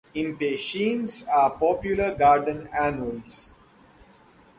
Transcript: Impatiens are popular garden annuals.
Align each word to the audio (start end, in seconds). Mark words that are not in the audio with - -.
Impatiens 0.15 1.27
are 1.27 1.51
popular 1.51 2.15
garden 2.15 2.67
annuals. 2.75 3.51